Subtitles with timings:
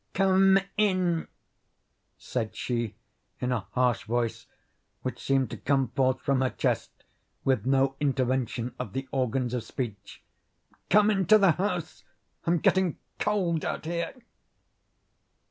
[0.15, 1.27] "Come in!"
[2.17, 2.95] said she
[3.39, 4.47] in a harsh voice,
[5.03, 6.89] which seemed to come forth from her chest
[7.45, 10.23] with no intervention of the organs of speech.
[10.89, 12.03] "Come into the house.
[12.45, 14.15] I'm getting cold out here."